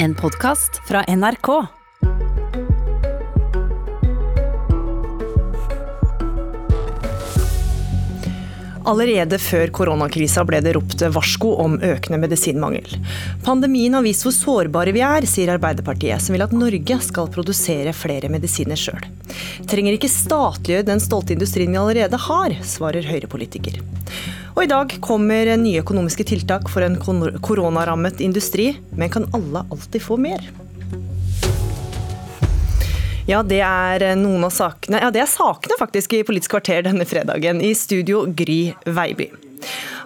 En 0.00 0.14
podkast 0.14 0.80
fra 0.88 1.00
NRK. 1.08 1.48
Allerede 8.86 9.40
før 9.42 9.72
koronakrisa 9.74 10.44
ble 10.46 10.60
det 10.62 10.76
ropt 10.76 11.02
varsko 11.02 11.50
om 11.64 11.74
økende 11.82 12.20
medisinmangel. 12.22 12.86
Pandemien 13.42 13.98
har 13.98 14.06
vist 14.06 14.22
hvor 14.22 14.36
sårbare 14.36 14.94
vi 14.94 15.02
er, 15.02 15.26
sier 15.26 15.50
Arbeiderpartiet, 15.56 16.22
som 16.22 16.38
vil 16.38 16.46
at 16.46 16.54
Norge 16.54 17.02
skal 17.02 17.34
produsere 17.34 17.90
flere 17.90 18.30
medisiner 18.30 18.78
sjøl. 18.78 19.02
Trenger 19.66 19.98
ikke 19.98 20.14
statliggjøre 20.14 20.92
den 20.94 21.02
stolte 21.02 21.34
industrien 21.34 21.74
vi 21.74 21.82
allerede 21.82 22.22
har, 22.30 22.54
svarer 22.62 23.10
Høyre-politiker. 23.10 23.82
Og 24.58 24.64
i 24.64 24.70
dag 24.72 24.90
kommer 24.98 25.46
nye 25.54 25.84
økonomiske 25.84 26.24
tiltak 26.26 26.64
for 26.66 26.82
en 26.82 26.96
koronarammet 26.98 28.18
industri, 28.18 28.72
men 28.90 29.12
kan 29.14 29.28
alle 29.30 29.62
alltid 29.70 30.02
få 30.02 30.16
mer? 30.18 30.48
Ja, 33.30 33.44
det 33.46 33.60
er 33.62 34.02
noen 34.18 34.42
av 34.48 34.50
sakene 34.56 34.98
Ja, 35.04 35.12
det 35.14 35.22
er 35.22 35.30
sakene 35.30 35.78
faktisk 35.78 36.16
i 36.18 36.24
Politisk 36.26 36.56
kvarter 36.56 36.82
denne 36.88 37.06
fredagen. 37.06 37.62
I 37.62 37.70
studio 37.78 38.24
Gry 38.34 38.72
Veiby. 38.82 39.30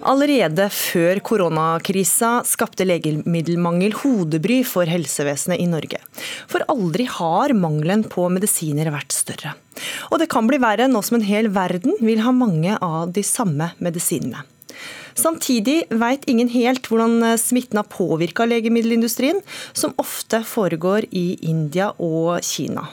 Allerede 0.03 0.65
før 0.73 1.19
koronakrisa 1.23 2.41
skapte 2.47 2.83
legemiddelmangel 2.83 3.95
hodebry 4.01 4.59
for 4.67 4.89
helsevesenet 4.89 5.61
i 5.63 5.67
Norge. 5.71 6.01
For 6.51 6.65
aldri 6.71 7.05
har 7.07 7.53
mangelen 7.55 8.03
på 8.11 8.25
medisiner 8.33 8.91
vært 8.91 9.15
større. 9.15 9.53
Og 10.11 10.19
det 10.19 10.27
kan 10.33 10.49
bli 10.49 10.59
verre 10.61 10.89
nå 10.91 11.01
som 11.05 11.19
en 11.19 11.27
hel 11.27 11.47
verden 11.55 11.95
vil 12.03 12.23
ha 12.25 12.33
mange 12.35 12.75
av 12.83 13.13
de 13.15 13.23
samme 13.23 13.71
medisinene. 13.83 14.43
Samtidig 15.15 15.83
veit 15.93 16.25
ingen 16.27 16.49
helt 16.49 16.87
hvordan 16.89 17.37
smitten 17.37 17.79
har 17.79 17.87
påvirka 17.87 18.47
legemiddelindustrien, 18.49 19.39
som 19.71 19.93
ofte 20.01 20.41
foregår 20.47 21.07
i 21.11 21.37
India 21.45 21.91
og 22.01 22.41
Kina. 22.43 22.89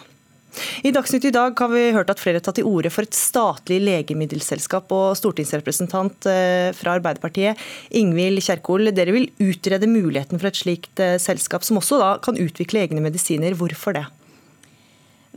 I 0.87 0.93
Dagsnytt 0.95 1.27
i 1.29 1.33
dag 1.35 1.59
har 1.59 1.71
vi 1.73 1.83
hørt 1.95 2.11
at 2.13 2.21
flere 2.23 2.41
har 2.41 2.45
tatt 2.45 2.59
til 2.61 2.69
orde 2.69 2.91
for 2.93 3.07
et 3.07 3.17
statlig 3.17 3.81
legemiddelselskap. 3.85 4.91
Og 4.95 5.19
stortingsrepresentant 5.19 6.29
eh, 6.31 6.71
fra 6.77 6.97
Arbeiderpartiet, 6.99 7.61
Ingvild 8.01 8.43
Kjerkol, 8.45 8.91
dere 8.97 9.15
vil 9.17 9.29
utrede 9.43 9.91
muligheten 9.91 10.41
for 10.41 10.51
et 10.51 10.61
slikt 10.61 11.03
eh, 11.03 11.19
selskap, 11.23 11.67
som 11.67 11.81
også 11.81 12.01
da 12.01 12.15
kan 12.25 12.41
utvikle 12.41 12.85
egne 12.87 13.05
medisiner. 13.05 13.57
Hvorfor 13.59 13.99
det? 13.99 14.07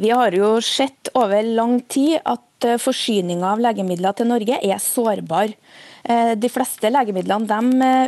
Vi 0.01 0.09
har 0.09 0.33
jo 0.33 0.55
sett 0.65 1.11
over 1.13 1.45
lang 1.45 1.77
tid 1.91 2.17
at 2.25 2.41
eh, 2.67 2.79
forsyninga 2.81 3.53
av 3.53 3.63
legemidler 3.63 4.15
til 4.17 4.29
Norge 4.31 4.59
er 4.61 4.79
sårbar. 4.81 5.57
De 6.03 6.49
fleste 6.51 6.89
legemidlene 6.91 7.47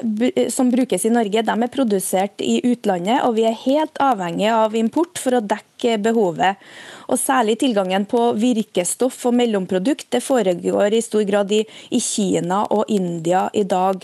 de, 0.03 0.49
som 0.51 0.67
brukes 0.67 1.05
i 1.07 1.11
Norge, 1.15 1.45
de 1.47 1.53
er 1.55 1.71
produsert 1.71 2.41
i 2.43 2.57
utlandet, 2.67 3.21
og 3.23 3.37
vi 3.37 3.45
er 3.47 3.55
helt 3.61 4.01
avhengig 4.03 4.49
av 4.51 4.75
import 4.75 5.15
for 5.15 5.37
å 5.37 5.39
dekke 5.39 5.93
behovet. 6.03 6.59
Og 7.07 7.21
Særlig 7.21 7.55
tilgangen 7.63 8.03
på 8.03 8.33
virkestoff 8.35 9.21
og 9.29 9.37
mellomprodukt 9.39 10.09
det 10.11 10.19
foregår 10.25 10.97
i 10.97 11.05
stor 11.07 11.23
grad 11.23 11.55
i, 11.55 11.61
i 11.95 12.03
Kina 12.03 12.65
og 12.67 12.91
India 12.91 13.45
i 13.55 13.63
dag. 13.63 14.03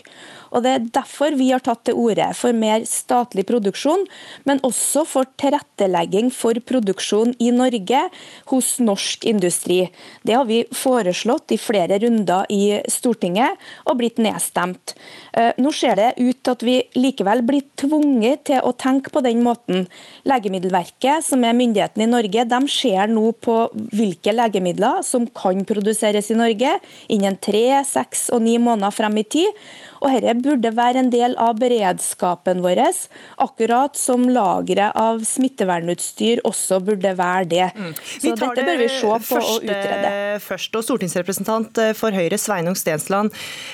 Og 0.51 0.63
Det 0.63 0.71
er 0.71 0.87
derfor 0.99 1.35
vi 1.39 1.49
har 1.51 1.63
tatt 1.63 1.85
til 1.87 1.97
orde 1.97 2.27
for 2.37 2.55
mer 2.55 2.83
statlig 2.87 3.45
produksjon, 3.47 4.03
men 4.45 4.59
også 4.67 5.05
for 5.07 5.29
tilrettelegging 5.39 6.31
for 6.35 6.57
produksjon 6.67 7.33
i 7.39 7.51
Norge 7.55 8.01
hos 8.51 8.73
norsk 8.83 9.25
industri. 9.31 9.85
Det 10.27 10.35
har 10.35 10.47
vi 10.49 10.63
foreslått 10.75 11.55
i 11.55 11.59
flere 11.61 11.99
runder 12.03 12.49
i 12.51 12.81
Stortinget 12.91 13.59
og 13.87 13.99
blitt 14.01 14.19
nedstemt. 14.21 14.95
Eh, 15.33 15.53
nå 15.61 15.71
ser 15.75 15.95
det 15.99 16.09
ut 16.19 16.41
til 16.43 16.53
at 16.53 16.65
vi 16.67 16.77
likevel 16.99 17.43
blir 17.47 17.65
tvunget 17.79 18.45
til 18.51 18.59
å 18.65 18.73
tenke 18.75 19.13
på 19.13 19.23
den 19.23 19.43
måten. 19.45 19.87
Legemiddelverket, 20.27 21.23
som 21.25 21.43
er 21.47 21.55
myndigheten 21.57 22.03
i 22.03 22.09
Norge, 22.11 22.45
de 22.51 22.61
ser 22.71 23.11
nå 23.11 23.31
på 23.39 23.57
hvilke 23.95 24.35
legemidler 24.35 25.01
som 25.07 25.27
kan 25.27 25.63
produseres 25.67 26.31
i 26.31 26.39
Norge 26.39 26.75
innen 27.11 27.39
tre, 27.41 27.63
seks 27.87 28.29
og 28.35 28.43
ni 28.43 28.57
måneder 28.61 28.93
frem 28.95 29.21
i 29.21 29.25
tid. 29.37 29.63
Og 30.01 30.09
Dette 30.11 30.40
burde 30.43 30.71
være 30.75 31.01
en 31.03 31.11
del 31.13 31.35
av 31.41 31.59
beredskapen 31.61 32.61
vår, 32.63 32.81
akkurat 33.41 33.97
som 33.97 34.27
lageret 34.31 34.95
av 34.97 35.21
smittevernutstyr 35.27 36.41
også 36.47 36.79
burde 36.85 37.13
være 37.17 37.47
det. 37.51 37.67
Mm. 37.75 37.91
Så 37.97 38.33
dette 38.39 38.65
bør 38.65 38.79
vi 38.79 38.87
se 38.91 39.01
på 39.01 39.19
første, 39.27 39.53
og 39.53 39.65
utrede. 39.67 40.13
Først, 40.41 40.77
og 40.77 40.85
Stortingsrepresentant 40.87 41.81
eh, 41.83 41.91
for 41.97 42.15
Høyre 42.15 42.39
Sveinung 42.41 42.77
Stensland. 42.79 43.33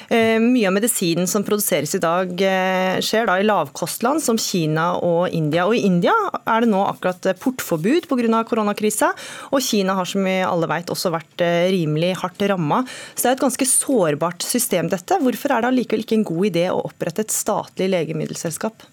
Eh, 0.09 0.37
mye 0.43 0.67
av 0.69 0.75
medisinen 0.75 1.29
som 1.29 1.45
produseres 1.47 1.95
i 1.97 2.01
dag 2.03 2.33
eh, 2.43 2.97
skjer 3.05 3.29
da 3.29 3.37
i 3.39 3.47
lavkostland 3.47 4.23
som 4.23 4.39
Kina 4.41 4.89
og 5.03 5.33
India. 5.35 5.67
Og 5.69 5.77
I 5.77 5.85
India 5.87 6.15
er 6.43 6.65
det 6.65 6.71
nå 6.71 6.83
akkurat 6.87 7.29
portforbud 7.41 8.09
pga. 8.09 8.43
koronakrisa, 8.47 9.13
og 9.51 9.63
Kina 9.63 9.95
har 9.97 10.09
som 10.09 10.25
vi 10.25 10.39
alle 10.45 10.69
vet 10.69 10.91
også 10.93 11.13
vært 11.13 11.45
rimelig 11.71 12.15
hardt 12.21 12.41
ramma. 12.49 12.83
Så 13.13 13.23
det 13.23 13.29
er 13.31 13.37
et 13.37 13.45
ganske 13.45 13.67
sårbart 13.69 14.45
system 14.45 14.89
dette. 14.91 15.19
Hvorfor 15.21 15.53
er 15.53 15.63
det 15.63 15.71
allikevel 15.71 16.03
ikke 16.05 16.17
en 16.19 16.27
god 16.27 16.49
idé 16.49 16.56
å 16.73 16.79
opprette 16.89 17.25
et 17.25 17.33
statlig 17.33 17.89
legemiddelselskap? 17.93 18.85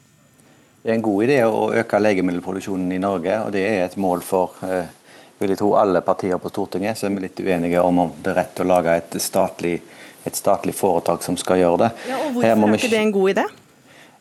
Det 0.84 0.92
er 0.92 0.98
en 0.98 1.04
god 1.04 1.25
idé 1.25 1.38
å 1.48 1.70
øke 1.72 2.00
legemiddelproduksjonen 2.02 2.92
i 2.92 3.00
Norge, 3.00 3.38
og 3.47 3.54
det 3.54 3.64
er 3.64 3.86
et 3.86 3.97
mål 3.97 4.20
for 4.26 4.58
eh, 4.69 4.91
vil 5.41 5.54
jeg 5.54 5.60
tro 5.62 5.70
alle 5.80 6.02
partier 6.04 6.41
på 6.41 6.52
Stortinget. 6.52 6.98
Så 6.98 7.08
er 7.08 7.14
vi 7.16 7.25
litt 7.25 7.41
uenige 7.41 7.80
om 7.80 8.02
om 8.04 8.14
det 8.20 8.34
er 8.34 8.41
rett 8.42 8.60
å 8.60 8.69
lage 8.69 8.97
et 9.00 9.16
statlig, 9.22 9.78
et 10.28 10.36
statlig 10.36 10.76
foretak 10.76 11.25
som 11.25 11.38
skal 11.41 11.62
gjøre 11.62 11.86
det. 11.86 11.91
Ja, 12.10 12.20
og 12.20 12.36
Hvorfor 12.36 12.69
er 12.69 12.78
ikke 12.78 12.92
det 12.92 13.00
en 13.00 13.14
god 13.16 13.32
idé? 13.34 13.47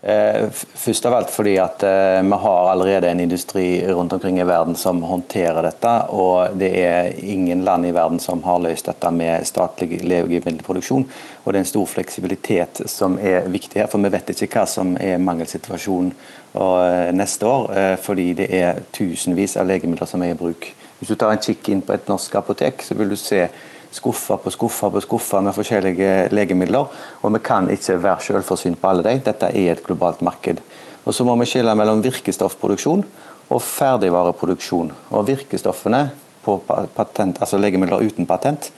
Eh, 0.06 0.50
først 0.74 1.06
av 1.06 1.14
alt 1.16 1.30
fordi 1.31 1.53
at 1.64 1.84
eh, 1.88 2.19
vi 2.28 2.38
har 2.44 2.69
allerede 2.69 3.08
en 3.08 3.19
industri 3.24 3.88
rundt 3.88 4.14
omkring 4.14 4.40
i 4.40 4.44
verden 4.44 4.75
som 4.75 5.00
håndterer 5.03 5.64
dette. 5.64 5.94
Og 6.12 6.58
det 6.59 6.72
er 6.81 7.14
ingen 7.24 7.64
land 7.64 7.88
i 7.88 7.94
verden 7.96 8.19
som 8.19 8.44
har 8.44 8.59
løst 8.59 8.90
dette 8.91 9.12
med 9.16 9.47
statlig 9.47 10.02
legemiddelproduksjon. 10.03 11.08
Og 11.44 11.47
det 11.47 11.62
er 11.62 11.64
en 11.64 11.72
stor 11.72 11.88
fleksibilitet 11.88 12.84
som 12.91 13.16
er 13.16 13.47
viktig 13.47 13.80
her, 13.80 13.88
for 13.88 14.03
vi 14.03 14.12
vet 14.12 14.36
ikke 14.36 14.52
hva 14.58 14.68
som 14.68 14.97
er 15.00 15.24
mangelsituasjonen 15.24 16.12
eh, 16.12 17.14
neste 17.16 17.47
år. 17.47 17.72
Fordi 18.03 18.34
det 18.44 18.50
er 18.59 18.84
tusenvis 18.91 19.56
av 19.56 19.72
legemidler 19.72 20.09
som 20.09 20.28
er 20.28 20.35
i 20.35 20.40
bruk. 20.40 20.68
Hvis 21.00 21.16
du 21.16 21.16
tar 21.16 21.31
en 21.31 21.47
kikk 21.47 21.72
inn 21.72 21.84
på 21.84 21.96
et 21.96 22.12
norsk 22.12 22.35
apotek, 22.44 22.84
så 22.84 23.00
vil 23.00 23.16
du 23.16 23.16
se 23.20 23.46
skuffer 23.93 24.39
på 24.41 24.51
skuffer 24.53 24.91
på 24.93 25.01
skuffer 25.03 25.43
med 25.45 25.55
forskjellige 25.55 26.29
legemidler. 26.33 26.89
Og 27.21 27.33
vi 27.35 27.41
kan 27.43 27.69
ikke 27.69 27.99
være 28.03 28.25
selvforsynt 28.27 28.81
på 28.81 28.89
alle 28.89 29.05
de. 29.05 29.19
Dette 29.25 29.51
er 29.51 29.71
et 29.71 29.83
globalt 29.85 30.21
marked. 30.21 30.61
Og 31.05 31.13
Så 31.13 31.23
må 31.23 31.35
vi 31.35 31.45
skille 31.45 31.75
mellom 31.75 32.03
virkestoffproduksjon 32.03 33.05
og 33.49 33.61
ferdigvareproduksjon. 33.61 34.91
Og 35.11 35.27
Virkestoffene 35.27 36.09
på 36.43 36.57
patent, 36.95 37.37
altså 37.39 37.57
legemidler 37.57 38.03
uten 38.03 38.25
patent 38.27 38.71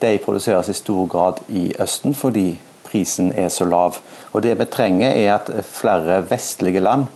de 0.00 0.18
produseres 0.24 0.68
i 0.68 0.76
stor 0.76 1.06
grad 1.06 1.40
i 1.48 1.70
Østen 1.80 2.14
fordi 2.16 2.54
prisen 2.84 3.32
er 3.36 3.48
så 3.48 3.64
lav. 3.64 3.98
Og 4.32 4.42
Det 4.42 4.58
vi 4.58 4.64
trenger 4.64 5.10
er 5.10 5.34
at 5.34 5.50
flere 5.64 6.24
vestlige 6.30 6.80
land 6.80 7.06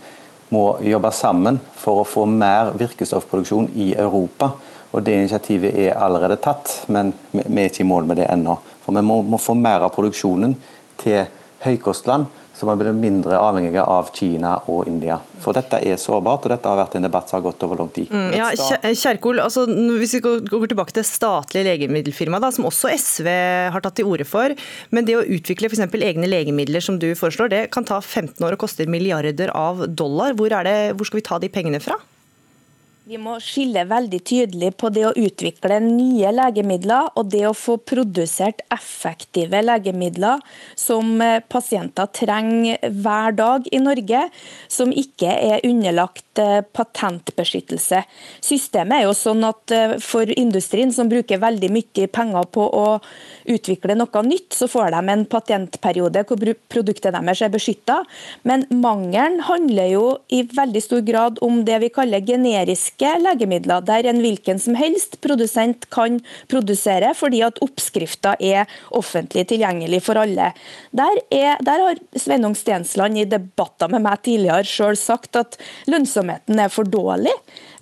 må 0.53 0.77
jobbe 0.85 1.11
sammen 1.15 1.59
for 1.79 2.01
å 2.01 2.07
få 2.07 2.25
mer 2.29 2.73
virkestoffproduksjon 2.77 3.71
i 3.75 3.93
Europa. 3.97 4.51
Og 4.91 5.03
Det 5.03 5.15
initiativet 5.17 5.75
er 5.75 5.97
allerede 5.99 6.37
tatt, 6.39 6.85
men 6.87 7.13
vi 7.31 7.61
er 7.61 7.69
ikke 7.69 7.83
i 7.83 7.87
mål 7.89 8.05
med 8.07 8.21
det 8.21 8.29
ennå. 8.31 8.57
For 8.85 8.95
Vi 8.95 9.01
må, 9.01 9.21
må 9.23 9.37
få 9.41 9.55
mer 9.57 9.83
av 9.83 9.91
produksjonen 9.95 10.55
til 11.01 11.25
høykostland, 11.63 12.27
som 12.55 12.69
har 12.71 12.77
blitt 12.79 12.95
mindre 12.95 13.35
avhengige 13.35 13.83
av 13.83 14.09
Kina 14.15 14.53
og 14.71 14.87
India. 14.87 15.17
For 15.43 15.55
dette 15.55 15.81
er 15.83 15.99
sårbart, 15.99 16.45
og 16.45 16.53
dette 16.53 16.71
har 16.71 16.79
vært 16.79 16.95
en 16.95 17.07
debatt 17.07 17.27
som 17.29 17.37
har 17.39 17.45
gått 17.49 17.65
over 17.67 17.81
lang 17.81 17.91
tid. 17.95 18.11
Mm, 18.13 18.31
ja, 18.37 18.47
Kjerkol, 18.95 19.41
altså, 19.43 19.65
Hvis 19.67 20.15
vi 20.17 20.21
går 20.23 20.67
tilbake 20.71 20.95
til 20.95 21.07
statlige 21.07 21.67
legemiddelfirma, 21.67 22.39
da, 22.39 22.53
som 22.55 22.69
også 22.69 22.93
SV 22.95 23.29
har 23.75 23.83
tatt 23.83 23.99
til 23.99 24.07
orde 24.07 24.27
for. 24.27 24.55
Men 24.95 25.07
det 25.07 25.19
å 25.19 25.25
utvikle 25.25 25.71
f.eks. 25.71 25.83
egne 25.99 26.31
legemidler 26.31 26.83
som 26.83 26.99
du 27.01 27.11
foreslår, 27.17 27.51
det 27.51 27.63
kan 27.75 27.87
ta 27.87 27.99
15 27.99 28.39
år 28.39 28.55
og 28.55 28.63
koster 28.63 28.87
milliarder 28.87 29.51
av 29.51 29.87
dollar. 29.91 30.37
Hvor, 30.39 30.55
det, 30.63 30.95
hvor 30.95 31.11
skal 31.11 31.19
vi 31.19 31.27
ta 31.27 31.41
de 31.43 31.51
pengene 31.51 31.83
fra? 31.83 31.99
Vi 33.05 33.19
må 33.21 33.35
skille 33.37 33.83
veldig 33.85 34.17
tydelig 34.25 34.71
på 34.81 34.89
det 34.89 35.03
å 35.05 35.11
utvikle 35.13 35.75
nye 35.83 36.31
legemidler 36.33 37.11
og 37.13 37.27
det 37.29 37.43
å 37.45 37.51
få 37.53 37.75
produsert 37.77 38.63
effektive 38.73 39.59
legemidler 39.61 40.41
som 40.73 41.11
eh, 41.21 41.37
pasienter 41.45 42.09
trenger 42.09 42.81
hver 42.89 43.35
dag 43.37 43.67
i 43.69 43.81
Norge, 43.83 44.23
som 44.65 44.89
ikke 44.89 45.29
er 45.29 45.61
underlagt 45.69 46.41
eh, 46.41 46.63
patentbeskyttelse. 46.65 47.99
Systemet 48.41 48.97
er 48.97 49.05
jo 49.05 49.13
sånn 49.19 49.45
at 49.45 49.75
eh, 49.75 49.93
For 50.01 50.25
industrien, 50.33 50.89
som 50.89 51.05
bruker 51.11 51.43
veldig 51.45 51.69
mye 51.77 52.09
penger 52.09 52.49
på 52.57 52.65
å 52.65 52.87
utvikle 53.53 53.99
noe 54.01 54.25
nytt, 54.25 54.57
så 54.57 54.65
får 54.71 54.97
de 54.97 55.03
en 55.13 55.27
patentperiode 55.29 56.25
hvor 56.25 56.41
produktet 56.73 57.13
deres 57.13 57.45
er 57.45 57.53
beskytta. 57.53 58.01
Men 58.49 58.65
mangelen 58.73 59.43
handler 59.45 59.93
jo 59.93 60.03
i 60.33 60.41
veldig 60.49 60.85
stor 60.89 61.05
grad 61.05 61.37
om 61.45 61.61
det 61.69 61.83
vi 61.85 61.93
kaller 61.93 62.25
generisk 62.25 62.94
generiske 62.97 63.25
legemidler, 63.25 63.81
der 63.85 64.07
en 64.09 64.21
hvilken 64.23 64.59
som 64.59 64.75
helst 64.75 65.19
produsent 65.21 65.87
kan 65.93 66.19
produsere, 66.51 67.13
fordi 67.15 67.41
at 67.45 67.59
oppskrifta 67.63 68.35
er 68.39 68.65
offentlig 68.91 69.47
tilgjengelig 69.47 70.01
for 70.05 70.19
alle. 70.19 70.51
Der, 70.95 71.21
er, 71.31 71.57
der 71.63 71.85
har 71.85 72.01
Sveinung 72.15 72.55
Stensland 72.55 73.17
i 73.17 73.25
debatter 73.25 73.89
med 73.91 74.03
meg 74.05 74.21
tidligere 74.25 74.65
sjøl 74.65 74.97
sagt 74.97 75.35
at 75.35 75.57
lønnsomheten 75.87 76.59
er 76.59 76.69
for 76.69 76.87
dårlig. 76.87 77.33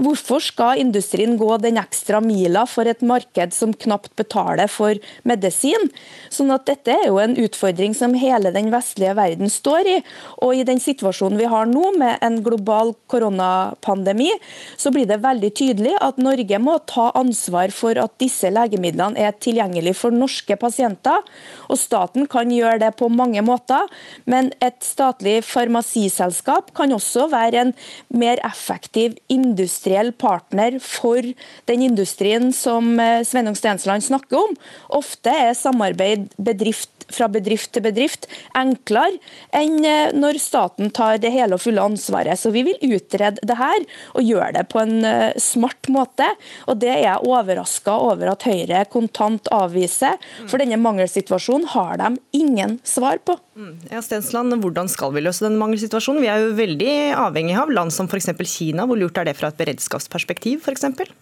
Hvorfor 0.04 0.42
skal 0.44 0.82
industrien 0.82 1.38
gå 1.40 1.50
den 1.62 1.78
ekstra 1.80 2.20
mila 2.24 2.66
for 2.68 2.90
et 2.90 3.04
marked 3.06 3.54
som 3.56 3.72
knapt 3.86 4.12
betaler 4.20 4.68
for 4.72 4.98
medisin? 5.28 5.90
Sånn 6.34 6.52
at 6.52 6.66
Dette 6.68 6.96
er 6.96 7.06
jo 7.08 7.20
en 7.22 7.36
utfordring 7.40 7.94
som 7.96 8.16
hele 8.18 8.52
den 8.56 8.72
vestlige 8.74 9.14
verden 9.16 9.52
står 9.52 9.90
i. 9.90 9.96
Og 10.44 10.58
I 10.58 10.66
den 10.68 10.82
situasjonen 10.84 11.40
vi 11.40 11.48
har 11.52 11.70
nå, 11.70 11.94
med 12.00 12.24
en 12.26 12.40
global 12.44 12.94
koronapandemi, 13.12 14.32
så 14.80 14.92
blir 14.92 15.08
det 15.08 15.22
veldig 15.24 15.52
tydelig 15.56 15.94
at 16.04 16.20
Norge 16.22 16.60
må 16.60 16.80
ta 16.90 17.10
ansvar 17.20 17.72
for 17.76 18.00
at 18.02 18.16
disse 18.24 18.50
legemidlene 18.52 19.20
er 19.20 19.38
tilgjengelige 19.38 20.00
for 20.00 20.16
norske 20.16 20.58
pasienter. 20.60 21.22
Og 21.70 21.80
Staten 21.80 22.28
kan 22.32 22.52
gjøre 22.52 22.82
det 22.88 22.94
på 23.00 23.12
mange 23.14 23.44
måter, 23.46 23.88
men 24.26 24.52
et 24.64 24.82
statlig 24.84 25.40
farmasiselskap 25.48 26.74
kan 26.76 26.92
også 26.96 27.30
være 27.32 27.68
en 27.68 27.76
mer 28.12 28.42
effektiv 28.48 29.20
industri 29.32 29.93
industriell 29.94 30.12
partner 30.12 30.80
for 30.80 31.22
den 31.66 31.81
industrien 31.81 32.54
som 32.54 33.00
eh, 33.00 33.24
Sveinung 33.24 33.56
Stensland 33.56 34.04
snakker 34.04 34.38
om. 34.38 34.56
Ofte 34.90 35.30
er 35.30 35.54
samarbeid 35.54 36.34
bedrift 36.38 36.90
fra 37.12 37.28
bedrift 37.31 37.74
til 37.75 37.84
bedrift 37.86 38.28
enklere 38.57 39.19
enn 39.56 39.84
eh, 39.86 40.13
når 40.16 40.40
staten 40.42 40.92
tar 40.94 41.19
det 41.22 41.34
hele 41.34 41.57
og 41.57 41.63
fulle 41.63 41.84
ansvaret. 41.84 42.40
Så 42.40 42.51
Vi 42.54 42.63
vil 42.63 42.95
utrede 42.95 43.42
det 43.44 43.57
her 43.60 43.86
og 44.13 44.24
gjøre 44.24 44.51
det 44.57 44.68
på 44.72 44.81
en 44.84 45.04
eh, 45.06 45.38
smart 45.38 45.90
måte. 45.94 46.28
og 46.68 46.80
Det 46.81 46.90
er 46.90 47.04
jeg 47.06 47.28
overraska 47.28 47.98
over 48.10 48.34
at 48.34 48.48
Høyre 48.48 48.86
kontant 48.92 49.48
avviser. 49.54 50.19
For 50.48 50.62
denne 50.62 50.80
mangelsituasjonen 50.81 51.69
har 51.74 51.98
de 52.01 52.16
ingen 52.34 52.80
svar 52.84 53.19
på. 53.25 53.38
Mm. 53.56 53.75
Ja, 53.92 54.01
Stensland, 54.01 54.54
Hvordan 54.63 54.90
skal 54.90 55.13
vi 55.13 55.22
løse 55.22 55.45
denne 55.45 55.62
mangelsituasjonen? 55.62 56.24
Vi 56.24 56.30
er 56.31 56.42
jo 56.42 56.56
veldig 56.57 56.94
avhengig 57.19 57.57
av 57.60 57.72
land 57.74 57.94
som 57.94 58.10
f.eks. 58.10 58.31
Kina. 58.50 58.88
Hvor 58.90 59.00
lurt 59.00 59.18
er 59.19 59.30
det 59.30 59.38
fra 59.38 59.51
et 59.51 59.60
beredskapsperspektiv 59.74 60.62
f.eks.? 60.64 61.14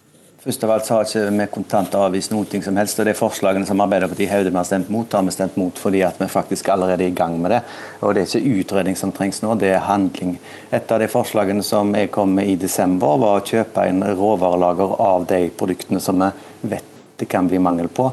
Først 0.42 0.64
av 0.66 0.72
alt 0.74 0.86
så 0.88 0.96
har 0.96 1.06
ikke 1.06 1.34
vi 1.38 1.44
kontant 1.54 1.92
avvist 1.94 2.32
noe 2.32 2.62
som 2.64 2.76
helst. 2.76 2.98
og 2.98 3.06
De 3.06 3.14
forslagene 3.14 3.66
som 3.66 3.78
Arbeiderpartiet 3.80 4.30
hevder 4.32 4.50
vi 4.50 4.58
har 4.58 4.66
stemt 4.66 4.90
mot, 4.90 5.12
har 5.14 5.22
vi 5.22 5.34
stemt 5.34 5.56
mot 5.56 5.78
fordi 5.78 6.00
at 6.02 6.18
vi 6.18 6.26
faktisk 6.26 6.68
allerede 6.68 7.04
er 7.04 7.12
i 7.12 7.14
gang 7.14 7.38
med 7.40 7.54
det. 7.54 7.60
Og 8.00 8.14
Det 8.14 8.24
er 8.24 8.40
ikke 8.40 8.58
utredning 8.58 8.98
som 8.98 9.12
trengs 9.14 9.38
nå, 9.42 9.54
det 9.54 9.70
er 9.70 9.86
handling. 9.86 10.38
Et 10.72 10.92
av 10.92 10.98
de 10.98 11.06
forslagene 11.06 11.62
som 11.62 11.94
jeg 11.94 12.10
kom 12.10 12.34
med 12.34 12.50
i 12.50 12.58
desember, 12.58 13.14
var 13.22 13.38
å 13.38 13.46
kjøpe 13.46 13.86
inn 13.86 14.02
råvarelager 14.02 14.98
av 14.98 15.28
de 15.30 15.44
produktene 15.50 16.02
som 16.02 16.18
vi 16.18 16.74
vet 16.74 16.88
det 17.22 17.28
kan 17.30 17.46
bli 17.46 17.60
mangel 17.62 17.86
på 17.86 18.08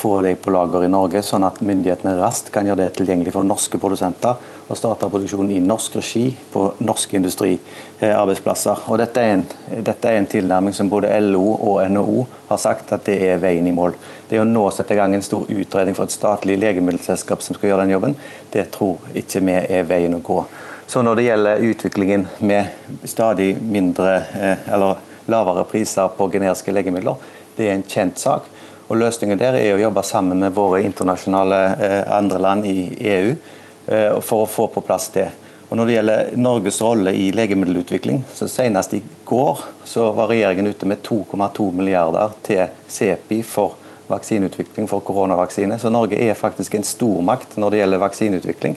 få 0.00 0.22
dem 0.24 0.36
på 0.40 0.52
lager 0.54 0.84
i 0.86 0.88
Norge, 0.88 1.20
sånn 1.24 1.44
at 1.44 1.58
myndighetene 1.60 2.16
raskt 2.16 2.48
kan 2.54 2.64
gjøre 2.64 2.86
det 2.86 2.94
tilgjengelig 2.96 3.34
for 3.34 3.44
norske 3.44 3.78
produsenter 3.80 4.38
og 4.70 4.78
starte 4.78 5.08
produksjonen 5.10 5.50
i 5.52 5.60
norsk 5.60 5.98
regi 5.98 6.22
på 6.52 6.62
norske 6.86 7.18
industriarbeidsplasser. 7.18 8.86
Og 8.88 9.00
dette 9.02 9.20
er, 9.20 9.34
en, 9.34 9.82
dette 9.84 10.08
er 10.08 10.20
en 10.20 10.28
tilnærming 10.30 10.76
som 10.76 10.88
både 10.88 11.10
LO 11.26 11.42
og 11.56 11.82
NHO 11.90 12.24
har 12.48 12.62
sagt 12.62 12.94
at 12.96 13.04
det 13.10 13.18
er 13.26 13.42
veien 13.42 13.66
i 13.66 13.74
mål. 13.76 13.98
Det 14.30 14.40
å 14.40 14.46
nå 14.46 14.62
sette 14.72 14.94
i 14.94 15.00
gang 15.00 15.16
en 15.16 15.26
stor 15.26 15.50
utredning 15.50 15.98
for 15.98 16.06
et 16.06 16.14
statlig 16.14 16.56
legemiddelselskap 16.62 17.44
som 17.44 17.58
skal 17.58 17.72
gjøre 17.72 17.84
den 17.84 17.96
jobben, 17.96 18.16
det 18.54 18.70
tror 18.76 19.02
ikke 19.18 19.42
vi 19.50 19.58
er 19.60 19.90
veien 19.90 20.16
å 20.16 20.22
gå. 20.24 20.44
Så 20.90 21.02
når 21.06 21.18
det 21.18 21.26
gjelder 21.28 21.66
utviklingen 21.66 22.28
med 22.46 23.04
stadig 23.10 23.52
mindre 23.62 24.16
eh, 24.38 24.64
eller 24.74 25.02
lavere 25.30 25.66
priser 25.70 26.08
på 26.16 26.30
generiske 26.32 26.72
legemidler, 26.74 27.18
det 27.58 27.68
er 27.68 27.76
en 27.76 27.86
kjent 27.86 28.18
sak. 28.18 28.48
Og 28.90 28.98
Løsningen 28.98 29.38
der 29.38 29.54
er 29.54 29.76
å 29.76 29.82
jobbe 29.84 30.02
sammen 30.02 30.40
med 30.42 30.54
våre 30.56 30.80
internasjonale 30.82 31.58
eh, 31.78 32.00
andre 32.10 32.40
land 32.42 32.66
i 32.66 32.88
EU 33.12 33.28
eh, 33.30 34.16
for 34.18 34.42
å 34.42 34.48
få 34.50 34.66
på 34.74 34.82
plass 34.82 35.06
det. 35.14 35.28
Og 35.68 35.78
Når 35.78 35.86
det 35.86 35.94
gjelder 35.94 36.32
Norges 36.42 36.80
rolle 36.82 37.12
i 37.14 37.28
legemiddelutvikling, 37.30 38.24
så 38.34 38.48
senest 38.50 38.96
i 38.98 39.02
går 39.24 39.62
så 39.86 40.08
var 40.16 40.32
regjeringen 40.32 40.66
ute 40.66 40.90
med 40.90 41.04
2,2 41.06 41.68
milliarder 41.78 42.34
til 42.42 42.64
CEPI 42.90 43.44
for 43.46 43.78
vaksineutvikling 44.10 44.90
for 44.90 45.06
koronavaksine. 45.06 45.78
Så 45.78 45.94
Norge 45.94 46.18
er 46.18 46.34
faktisk 46.34 46.74
en 46.74 46.86
stormakt 46.88 47.54
når 47.54 47.70
det 47.70 47.82
gjelder 47.84 48.02
vaksineutvikling. 48.02 48.74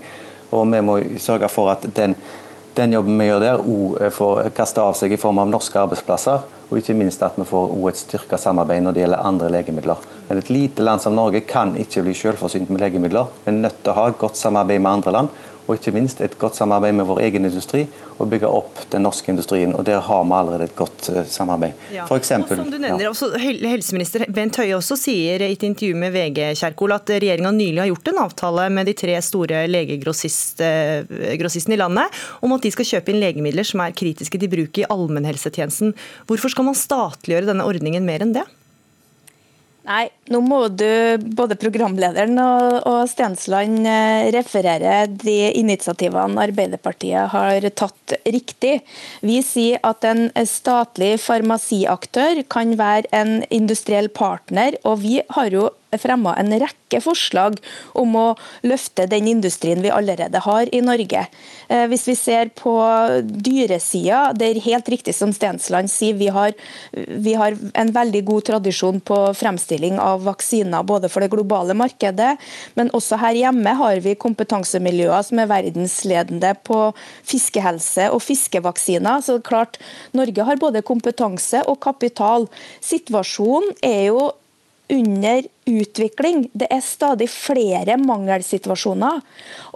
Og 0.53 0.69
vi 0.69 0.83
må 0.85 0.99
sørge 1.17 1.49
for 1.49 1.73
at 1.73 1.89
den, 1.97 2.13
den 2.77 2.93
jobben 2.93 3.17
vi 3.17 3.31
gjør 3.31 3.41
der, 3.41 3.65
òg 3.65 4.13
får 4.13 4.51
kaste 4.53 4.85
av 4.85 4.93
seg 4.99 5.17
i 5.17 5.23
form 5.25 5.41
av 5.41 5.49
norske 5.49 5.81
arbeidsplasser 5.81 6.45
og 6.69 6.79
ikke 6.79 6.95
minst 6.97 7.23
at 7.25 7.37
vi 7.37 7.45
får 7.47 7.73
et 7.89 7.99
styrka 7.99 8.37
samarbeid 8.37 8.83
når 8.83 8.95
det 8.95 9.03
gjelder 9.03 9.25
andre 9.29 9.49
legemidler. 9.53 10.05
Men 10.29 10.37
Et 10.37 10.49
lite 10.49 10.81
land 10.83 11.01
som 11.01 11.15
Norge 11.15 11.41
kan 11.41 11.75
ikke 11.77 12.01
bli 12.01 12.13
selvforsynt 12.13 12.69
med 12.69 12.81
legemidler. 12.81 13.27
Vi 13.45 13.51
er 13.51 13.59
nødt 13.59 13.83
til 13.83 13.91
å 13.91 13.97
ha 13.99 14.07
et 14.09 14.17
godt 14.17 14.37
samarbeid 14.37 14.81
med 14.81 14.91
andre 14.91 15.11
land 15.11 15.29
og 15.63 15.77
ikke 15.77 15.93
minst 15.95 16.19
et 16.23 16.33
godt 16.39 16.57
samarbeid 16.59 16.93
med 16.97 17.05
vår 17.07 17.19
egen 17.27 17.45
industri 17.47 17.81
og 18.17 18.29
bygge 18.31 18.47
opp 18.49 18.79
den 18.91 19.01
norske 19.05 19.31
industrien. 19.31 19.75
og 19.75 19.85
Der 19.87 19.99
har 20.03 20.23
vi 20.23 20.33
allerede 20.37 20.63
et 20.67 20.75
godt 20.75 21.09
uh, 21.09 21.23
samarbeid. 21.27 21.71
Ja. 21.93 22.05
For 22.09 22.15
eksempel, 22.19 22.57
som 22.59 22.71
du 22.71 22.77
nevner, 22.77 23.03
ja. 23.03 23.09
også, 23.09 23.31
Helseminister 23.39 24.25
Bent 24.33 24.57
Høie 24.59 24.75
også 24.77 24.95
sier 24.99 25.41
i 25.41 25.51
et 25.53 25.63
intervju 25.63 25.95
med 25.99 26.11
VG 26.15 26.39
Kjerkol, 26.59 26.91
at 26.95 27.09
regjeringa 27.09 27.51
nylig 27.55 27.81
har 27.81 27.91
gjort 27.91 28.07
en 28.11 28.23
avtale 28.25 28.63
med 28.73 28.83
de 28.89 28.95
tre 28.97 29.21
store 29.23 29.67
legegrossistene 29.71 31.73
uh, 31.73 31.73
i 31.73 31.79
landet 31.79 32.07
om 32.43 32.55
at 32.55 32.65
de 32.65 32.71
skal 32.73 32.89
kjøpe 32.95 33.13
inn 33.13 33.23
legemidler 33.23 33.65
som 33.67 33.79
er 33.83 33.95
kritiske 33.95 34.39
til 34.39 34.51
bruk 34.51 34.81
i 34.81 34.89
allmennhelsetjenesten. 34.89 35.89
Hvorfor 36.29 36.49
skal 36.53 36.67
man 36.67 36.77
statliggjøre 36.77 37.49
denne 37.53 37.67
ordningen 37.67 38.05
mer 38.07 38.21
enn 38.25 38.35
det? 38.35 38.45
Nei, 39.83 40.05
nå 40.31 40.39
må 40.39 40.61
du, 40.71 40.87
både 41.35 41.57
programlederen 41.59 42.37
og, 42.39 42.77
og 42.87 43.01
Stensland 43.11 43.83
eh, 43.83 44.29
referere 44.31 45.09
de 45.11 45.35
initiativene 45.59 46.39
Arbeiderpartiet 46.45 47.33
har 47.33 47.67
tatt 47.75 48.15
riktig. 48.23 48.77
Vi 49.27 49.41
sier 49.43 49.83
at 49.83 50.07
en 50.07 50.29
statlig 50.47 51.17
farmasiaktør 51.19 52.45
kan 52.47 52.77
være 52.79 53.11
en 53.11 53.41
industriell 53.51 54.07
partner, 54.07 54.79
og 54.87 55.01
vi 55.03 55.19
har 55.35 55.51
jo 55.51 55.67
fremma 56.01 56.35
en 56.39 56.53
rekke 56.61 57.01
forslag 57.03 57.57
om 57.99 58.15
å 58.19 58.25
løfte 58.65 59.07
den 59.09 59.27
industrien 59.31 59.81
vi 59.83 59.91
allerede 59.93 60.41
har 60.45 60.69
i 60.73 60.81
Norge. 60.85 61.25
Eh, 61.67 61.85
hvis 61.91 62.07
vi 62.07 62.15
ser 62.17 62.51
på 62.57 62.73
dyresida, 63.23 64.31
det 64.37 64.49
er 64.49 64.61
helt 64.67 64.89
riktig 64.91 65.15
som 65.17 65.33
Stensland 65.35 65.91
sier, 65.91 66.17
vi 66.17 66.29
har, 66.33 66.53
vi 66.93 67.35
har 67.39 67.57
en 67.73 67.93
veldig 67.93 68.23
god 68.27 68.47
tradisjon 68.51 69.01
på 69.03 69.19
fremstilling 69.37 69.99
av 70.01 70.25
vaksiner, 70.27 70.85
både 70.87 71.09
for 71.11 71.23
det 71.23 71.31
globale 71.33 71.75
markedet, 71.77 72.35
men 72.77 72.91
også 72.93 73.19
her 73.21 73.37
hjemme 73.37 73.75
har 73.79 74.01
vi 74.03 74.15
kompetansemiljøer 74.19 75.25
som 75.27 75.41
er 75.41 75.51
verdensledende 75.51 76.53
på 76.67 76.79
fiskehelse 77.27 78.09
og 78.13 78.21
fiskevaksiner. 78.23 79.23
Så 79.25 79.39
klart, 79.45 79.79
Norge 80.13 80.45
har 80.47 80.61
både 80.61 80.85
kompetanse 80.85 81.63
og 81.69 81.79
kapital. 81.83 82.47
Situasjonen 82.83 83.75
er 83.83 84.07
jo 84.11 84.31
under 84.93 85.43
utvikling. 85.65 86.47
Det 86.53 86.67
er 86.71 86.81
stadig 86.83 87.29
flere 87.31 87.97
mangelsituasjoner. 88.01 89.21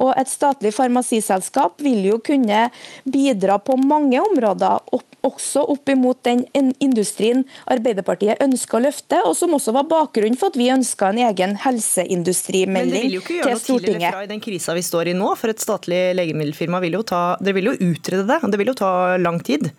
Og 0.03 0.13
Et 0.17 0.29
statlig 0.29 0.73
farmasiselskap 0.75 1.81
vil 1.83 2.05
jo 2.11 2.19
kunne 2.23 2.67
bidra 3.07 3.57
på 3.59 3.77
mange 3.79 4.21
områder, 4.21 4.83
også 5.27 5.63
opp 5.73 5.89
imot 5.91 6.21
den 6.23 6.45
industrien 6.83 7.41
Arbeiderpartiet 7.67 8.39
ønsker 8.43 8.79
å 8.79 8.83
løfte, 8.85 9.19
og 9.27 9.33
som 9.35 9.55
også 9.57 9.73
var 9.75 9.87
bakgrunnen 9.89 10.37
for 10.39 10.53
at 10.53 10.59
vi 10.59 10.69
ønska 10.71 11.09
en 11.11 11.19
egen 11.25 11.57
helseindustrimelding 11.65 12.77
til 12.77 12.77
Stortinget. 12.77 12.77
Men 12.77 12.93
det 12.93 13.03
vil 13.03 13.17
jo 13.17 13.23
ikke 13.25 13.39
gjøre 13.39 13.57
noe 13.57 13.65
tidligere 13.65 14.13
fra 14.13 14.23
i 14.23 14.31
den 14.31 14.43
krisa 14.43 14.77
vi 14.77 14.85
står 14.85 15.11
i 15.11 15.17
nå, 15.17 15.33
for 15.39 15.51
et 15.51 15.63
statlig 15.63 16.01
legemiddelfirma 16.19 16.81
vil 16.85 16.99
jo 16.99 17.05
ta 17.07 17.23
Dere 17.41 17.57
vil 17.57 17.71
jo 17.71 17.77
utrede 17.91 18.27
det, 18.29 18.41
og 18.43 18.53
det 18.53 18.61
vil 18.61 18.71
jo 18.71 18.77
ta 18.77 18.91
lang 19.19 19.41
tid? 19.43 19.71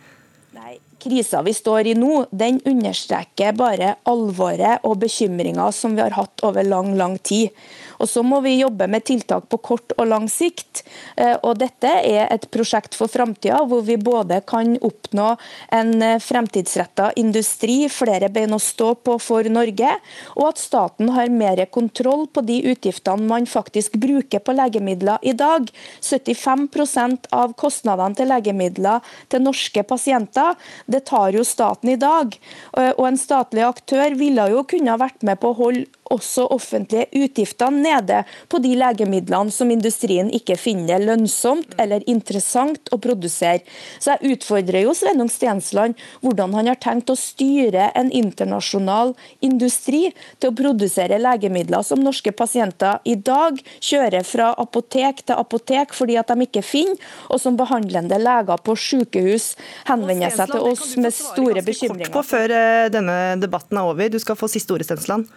Krisa 1.02 1.42
vi 1.46 1.54
står 1.54 1.90
i 1.90 1.94
nå, 1.98 2.26
den 2.30 2.60
understreker 2.68 3.56
bare 3.58 3.94
alvoret 4.08 4.84
og 4.86 4.98
bekymringa 5.04 5.70
som 5.74 5.96
vi 5.96 6.04
har 6.04 6.16
hatt 6.18 6.44
over 6.46 6.66
lang, 6.66 6.94
lang 6.98 7.18
tid. 7.18 7.54
Og 7.98 8.08
Så 8.08 8.22
må 8.22 8.40
vi 8.44 8.58
jobbe 8.60 8.88
med 8.90 9.04
tiltak 9.06 9.48
på 9.50 9.58
kort 9.62 9.94
og 9.98 10.08
lang 10.10 10.28
sikt. 10.30 10.82
Eh, 11.16 11.36
og 11.42 11.58
Dette 11.62 11.90
er 12.06 12.28
et 12.32 12.46
prosjekt 12.54 12.96
for 12.98 13.10
framtida, 13.10 13.60
hvor 13.66 13.82
vi 13.86 13.98
både 13.98 14.40
kan 14.46 14.76
oppnå 14.84 15.28
en 15.74 15.92
eh, 16.02 16.18
fremtidsretta 16.22 17.10
industri, 17.20 17.88
flere 17.92 18.30
bein 18.32 18.54
å 18.54 18.60
stå 18.62 18.94
på 19.06 19.18
for 19.22 19.48
Norge, 19.50 19.90
og 20.36 20.50
at 20.52 20.62
staten 20.62 21.12
har 21.16 21.32
mer 21.32 21.64
kontroll 21.74 22.26
på 22.30 22.44
de 22.46 22.60
utgiftene 22.72 23.28
man 23.28 23.48
faktisk 23.48 23.98
bruker 23.98 24.42
på 24.44 24.54
legemidler 24.56 25.22
i 25.22 25.34
dag. 25.36 25.68
75% 26.02 27.30
av 27.34 27.54
kostnadene 27.58 28.18
til 28.18 28.30
legemidler 28.30 29.04
til 29.32 29.44
norske 29.44 29.82
pasienter, 29.88 30.54
det 30.86 31.04
tar 31.10 31.34
jo 31.34 31.44
staten 31.46 31.92
i 31.92 31.98
dag. 32.00 32.34
Og 32.78 33.04
en 33.08 33.18
statlig 33.20 33.64
aktør 33.66 34.14
ville 34.18 34.44
jo 34.52 34.64
kunne 34.68 34.92
ha 34.92 35.00
vært 35.00 35.24
med 35.26 35.40
på 35.42 35.52
å 35.52 35.58
holde 35.58 35.86
også 36.14 36.46
offentlige 36.54 37.08
utgifter 37.24 37.72
nede 37.74 38.22
på 38.48 38.60
de 38.62 38.74
legemidlene 38.78 39.52
som 39.54 39.70
industrien 39.72 40.30
ikke 40.34 40.56
finner 40.60 41.02
lønnsomt 41.02 41.76
eller 41.80 42.04
interessant 42.10 42.90
å 42.94 42.98
produsere. 43.02 43.64
Så 43.98 44.14
jeg 44.14 44.36
utfordrer 44.36 44.84
jo 44.84 44.94
Sveinung 44.96 45.30
Stensland 45.32 45.98
hvordan 46.22 46.56
han 46.56 46.70
har 46.70 46.80
tenkt 46.82 47.12
å 47.12 47.18
styre 47.18 47.90
en 47.98 48.12
internasjonal 48.14 49.14
industri 49.44 50.08
til 50.38 50.50
å 50.50 50.56
produsere 50.58 51.20
legemidler 51.22 51.84
som 51.86 52.02
norske 52.02 52.32
pasienter 52.36 53.02
i 53.08 53.16
dag 53.16 53.60
kjører 53.80 54.26
fra 54.26 54.52
apotek 54.58 55.24
til 55.26 55.38
apotek 55.38 55.94
fordi 55.96 56.18
at 56.20 56.30
de 56.32 56.46
ikke 56.46 56.64
finner, 56.64 56.98
og 57.32 57.40
som 57.42 57.56
behandlende 57.58 58.18
leger 58.20 58.60
på 58.64 58.74
sykehus 58.78 59.52
henvender 59.88 60.32
seg 60.34 60.52
til 60.52 60.66
oss 60.72 60.96
med 61.00 61.14
store 61.14 61.64
bekymringer. 61.66 62.12
På 62.14 62.24
før 62.26 62.54
eh, 62.54 62.88
denne 62.92 63.38
debatten 63.40 63.78
er 63.78 63.92
over. 63.92 64.10
Du 64.12 64.18
skal 64.22 64.38
få 64.38 64.50
siste 64.50 64.74
ordet, 64.74 64.88
Stensland. 64.88 65.28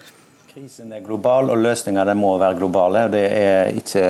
Krisen 0.52 0.90
er 0.92 1.00
global, 1.00 1.48
og 1.48 1.62
løsningene 1.64 2.12
må 2.20 2.34
være 2.36 2.58
globale. 2.58 3.06
Det 3.08 3.22
er 3.24 3.70
ikke 3.80 4.02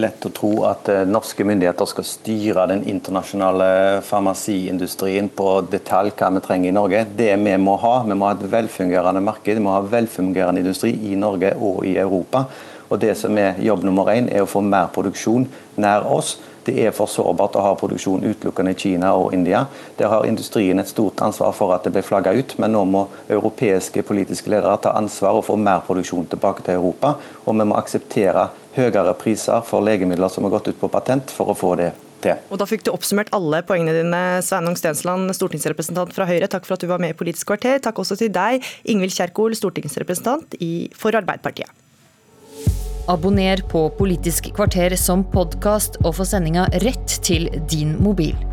lett 0.00 0.24
å 0.24 0.30
tro 0.32 0.52
at 0.64 0.88
eh, 0.88 1.02
norske 1.04 1.44
myndigheter 1.44 1.90
skal 1.90 2.06
styre 2.08 2.64
den 2.70 2.86
internasjonale 2.88 3.66
farmasiindustrien 4.08 5.28
på 5.36 5.50
detalj 5.68 6.14
hva 6.16 6.30
vi 6.32 6.42
trenger 6.46 6.70
i 6.70 6.74
Norge. 6.78 7.02
Det 7.18 7.28
vi 7.42 7.58
må 7.60 7.74
ha, 7.82 7.92
vi 8.08 8.16
må 8.16 8.30
ha 8.30 8.38
et 8.38 8.46
velfungerende 8.54 9.20
marked, 9.26 9.52
vi 9.52 9.66
må 9.66 9.74
ha 9.74 9.82
velfungerende 9.84 10.64
industri 10.64 10.94
i 11.10 11.18
Norge 11.26 11.52
og 11.60 11.84
i 11.84 11.98
Europa. 12.00 12.46
Og 12.88 12.96
Det 13.04 13.12
som 13.20 13.36
er 13.36 13.60
jobb 13.60 13.84
nummer 13.84 14.08
én, 14.16 14.32
er 14.32 14.46
å 14.46 14.48
få 14.48 14.64
mer 14.64 14.88
produksjon 14.96 15.44
nær 15.76 16.08
oss 16.08 16.38
det 16.66 16.76
er 16.86 16.94
for 16.94 17.10
sårbart 17.10 17.56
å 17.58 17.64
ha 17.64 17.72
produksjon 17.78 18.24
utelukkende 18.24 18.74
i 18.74 18.78
Kina 18.78 19.12
og 19.18 19.34
India. 19.34 19.64
Der 19.98 20.12
har 20.12 20.26
industrien 20.28 20.78
et 20.82 20.90
stort 20.90 21.20
ansvar 21.24 21.54
for 21.56 21.74
at 21.74 21.86
det 21.86 21.94
ble 21.94 22.04
flagga 22.06 22.34
ut, 22.36 22.54
men 22.62 22.74
nå 22.76 22.84
må 22.88 23.06
europeiske 23.28 24.04
politiske 24.06 24.52
ledere 24.52 24.78
ta 24.82 24.94
ansvar 24.98 25.40
og 25.40 25.46
få 25.48 25.58
mer 25.58 25.82
produksjon 25.86 26.28
tilbake 26.30 26.66
til 26.66 26.78
Europa. 26.78 27.16
Og 27.46 27.58
vi 27.58 27.66
må 27.66 27.78
akseptere 27.80 28.48
høyere 28.76 29.16
priser 29.18 29.64
for 29.66 29.84
legemidler 29.84 30.32
som 30.32 30.46
har 30.46 30.56
gått 30.56 30.72
ut 30.72 30.80
på 30.80 30.90
patent, 30.92 31.32
for 31.34 31.52
å 31.52 31.58
få 31.58 31.74
det 31.80 31.92
til. 32.22 32.38
Og 32.50 32.60
Da 32.62 32.68
fikk 32.68 32.86
du 32.86 32.92
oppsummert 32.94 33.32
alle 33.36 33.62
poengene 33.66 33.96
dine, 33.98 34.22
Sveinung 34.46 34.78
Stensland, 34.78 35.32
stortingsrepresentant 35.36 36.14
fra 36.14 36.28
Høyre. 36.30 36.48
Takk 36.50 36.68
for 36.68 36.78
at 36.78 36.84
du 36.84 36.90
var 36.90 37.02
med 37.02 37.14
i 37.14 37.18
Politisk 37.18 37.50
kvarter. 37.50 37.82
Takk 37.82 37.98
også 37.98 38.18
til 38.20 38.32
deg, 38.32 38.62
Ingvild 38.86 39.14
Kjerkol, 39.16 39.56
stortingsrepresentant 39.58 40.54
for 40.94 41.18
Arbeiderpartiet. 41.18 41.81
Abonner 43.06 43.56
på 43.56 43.88
Politisk 43.98 44.52
kvarter 44.54 44.94
som 44.96 45.24
podkast 45.24 45.98
og 46.04 46.14
få 46.20 46.26
sendinga 46.28 46.68
rett 46.84 47.18
til 47.26 47.48
din 47.70 47.96
mobil. 48.02 48.51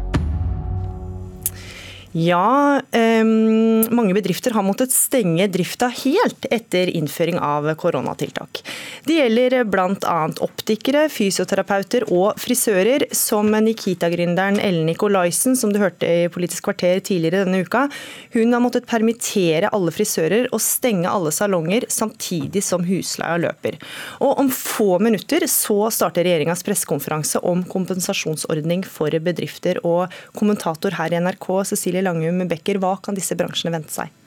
Ja, 2.12 2.82
um, 3.22 3.82
mange 3.94 4.16
bedrifter 4.18 4.56
har 4.58 4.64
måttet 4.66 4.90
stenge 4.90 5.46
drifta 5.54 5.92
helt 5.94 6.48
etter 6.50 6.90
innføring 6.90 7.38
av 7.38 7.68
koronatiltak. 7.78 8.64
Det 9.06 9.20
gjelder 9.20 9.62
bl.a. 9.70 10.16
optikere, 10.42 11.04
fysioterapeuter 11.14 12.08
og 12.10 12.40
frisører, 12.42 13.06
som 13.14 13.54
Nikita-gründeren 13.54 14.58
Ellen 14.58 14.90
Nikolaisen, 14.90 15.54
som 15.54 15.70
du 15.70 15.78
hørte 15.84 16.10
i 16.10 16.32
Politisk 16.34 16.66
kvarter 16.66 16.98
tidligere 17.06 17.44
denne 17.46 17.62
uka. 17.62 17.86
Hun 18.34 18.58
har 18.58 18.64
måttet 18.66 18.90
permittere 18.90 19.70
alle 19.70 19.94
frisører 19.94 20.50
og 20.50 20.64
stenge 20.66 21.14
alle 21.14 21.30
salonger, 21.36 21.86
samtidig 21.94 22.66
som 22.66 22.90
husleia 22.90 23.38
løper. 23.46 23.78
Og 24.26 24.42
om 24.42 24.50
få 24.50 24.98
minutter 24.98 25.46
så 25.46 25.92
starter 25.94 26.26
regjeringas 26.26 26.66
pressekonferanse 26.66 27.46
om 27.46 27.62
kompensasjonsordning 27.70 28.82
for 28.90 29.14
bedrifter. 29.22 29.78
Og 29.86 30.10
kommentator 30.34 30.98
her 30.98 31.14
i 31.14 31.22
NRK, 31.22 31.52
Cecilie 31.70 31.99
Cecilie 32.00 32.08
Langum 32.08 32.48
Becker, 32.48 32.80
hva 32.80 32.96
kan 33.04 33.16
disse 33.18 33.36
bransjene 33.36 33.74
vente 33.76 33.92
seg? 33.92 34.19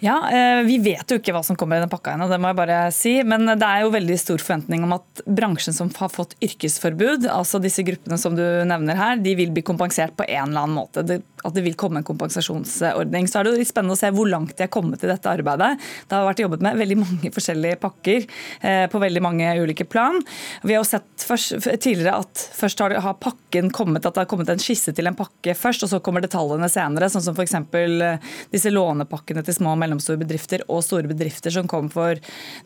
Ja, 0.00 0.30
eh, 0.30 0.62
Vi 0.62 0.78
vet 0.78 1.10
jo 1.10 1.18
ikke 1.18 1.32
hva 1.34 1.40
som 1.42 1.56
kommer 1.58 1.78
i 1.78 1.82
den 1.82 1.90
pakka 1.90 2.12
ennå, 2.14 2.28
det 2.30 2.38
må 2.38 2.52
jeg 2.52 2.58
bare 2.60 2.76
si. 2.94 3.16
Men 3.26 3.48
det 3.50 3.66
er 3.66 3.82
jo 3.82 3.94
veldig 3.94 4.18
stor 4.20 4.42
forventning 4.42 4.84
om 4.86 4.94
at 4.94 5.22
bransjen 5.26 5.74
som 5.74 5.90
har 5.98 6.12
fått 6.12 6.36
yrkesforbud, 6.44 7.26
altså 7.32 7.58
disse 7.62 7.82
gruppene 7.86 8.18
som 8.20 8.36
du 8.38 8.44
nevner 8.68 8.98
her, 8.98 9.18
de 9.18 9.34
vil 9.38 9.50
bli 9.54 9.64
kompensert 9.66 10.14
på 10.18 10.26
en 10.28 10.52
eller 10.52 10.68
annen 10.68 10.76
måte. 10.78 11.02
At 11.42 11.54
det 11.54 11.64
vil 11.66 11.74
komme 11.78 12.02
en 12.02 12.06
kompensasjonsordning. 12.06 13.26
Så 13.26 13.40
er 13.40 13.46
det 13.46 13.54
jo 13.54 13.62
litt 13.62 13.70
spennende 13.70 13.96
å 13.96 13.98
se 13.98 14.10
hvor 14.14 14.30
langt 14.30 14.54
de 14.54 14.66
har 14.66 14.70
kommet 14.74 15.02
i 15.02 15.10
dette 15.10 15.32
arbeidet. 15.32 15.82
Det 16.06 16.14
har 16.14 16.28
vært 16.28 16.44
jobbet 16.44 16.62
med 16.66 16.78
veldig 16.78 16.98
mange 17.02 17.32
forskjellige 17.34 17.80
pakker 17.82 18.22
eh, 18.60 18.86
på 18.90 19.02
veldig 19.02 19.24
mange 19.24 19.50
ulike 19.58 19.86
plan. 19.90 20.22
Vi 20.62 20.76
har 20.76 20.82
jo 20.84 20.90
sett 20.92 21.26
først, 21.26 21.58
tidligere 21.82 22.20
at 22.22 22.46
først 22.54 22.84
har, 22.86 23.18
pakken 23.18 23.72
kommet, 23.74 24.06
at 24.06 24.14
det 24.14 24.22
har 24.22 24.30
kommet 24.30 24.54
en 24.54 24.62
skisse 24.62 24.94
til 24.94 25.10
en 25.10 25.18
pakke 25.18 25.58
først, 25.58 25.86
og 25.86 25.90
så 25.90 26.02
kommer 26.04 26.22
detaljene 26.22 26.70
senere. 26.70 27.10
Sånn 27.10 27.26
som 27.26 27.34
f.eks. 27.34 27.58
Eh, 27.58 28.32
disse 28.54 28.70
lånepakkene 28.74 29.42
til 29.42 29.58
små 29.58 29.74
og 29.74 29.78
mellomstore 29.78 29.87
bedrifter 29.96 30.64
og 30.68 30.82
store 30.84 31.08
bedrifter 31.08 31.50
som 31.54 31.68
kom 31.70 31.88
for 31.92 32.18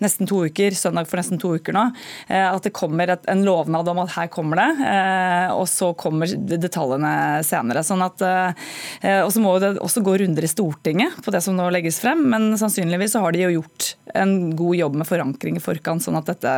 nesten 0.02 0.29
to 0.29 0.45
uker, 0.47 0.75
søndag 0.75 1.09
for 1.11 1.21
nesten 1.21 1.41
to 1.43 1.55
uker 1.57 1.76
nå. 1.76 1.85
Eh, 2.29 2.47
at 2.49 2.62
det 2.62 2.75
kommer 2.75 3.14
en 3.14 3.45
lovnad 3.47 3.88
om 3.88 4.02
at 4.05 4.14
her 4.17 4.31
kommer 4.33 4.61
det, 4.61 4.88
eh, 4.88 5.55
og 5.55 5.67
så 5.71 5.93
kommer 5.95 6.26
detaljene 6.26 7.43
senere. 7.47 7.83
sånn 7.83 8.02
at 8.02 8.23
eh, 8.23 9.23
og 9.23 9.33
så 9.33 9.41
må 9.43 9.59
det 9.62 9.76
også 9.79 10.02
gå 10.05 10.19
runder 10.23 10.45
i 10.45 10.50
Stortinget 10.50 11.23
på 11.25 11.33
det 11.35 11.43
som 11.45 11.57
nå 11.57 11.69
legges 11.71 12.00
frem, 12.02 12.25
men 12.31 12.52
sannsynligvis 12.59 13.14
så 13.17 13.25
har 13.25 13.33
de 13.33 13.47
jo 13.47 13.55
gjort 13.61 13.95
en 14.19 14.57
god 14.57 14.76
jobb 14.76 14.99
med 15.00 15.09
forankring 15.09 15.59
i 15.59 15.62
forkant, 15.62 16.04
sånn 16.04 16.19
at 16.19 16.28
dette 16.31 16.52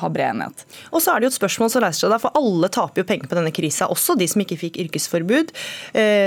har 0.00 0.12
bred 0.12 0.34
enighet. 0.34 0.64
Og 0.90 1.02
så 1.02 1.14
er 1.14 1.20
det 1.20 1.28
jo 1.28 1.32
et 1.34 1.38
spørsmål 1.38 1.72
som 1.72 1.84
reiser 1.84 2.06
seg 2.06 2.14
der, 2.14 2.22
for 2.22 2.36
alle 2.38 2.70
taper 2.72 3.02
jo 3.02 3.08
penger 3.08 3.30
på 3.30 3.38
denne 3.38 3.54
krisa, 3.54 3.88
også 3.92 4.16
de 4.20 4.28
som 4.30 4.44
ikke 4.44 4.58
fikk 4.60 4.80
yrkesforbud, 4.84 5.54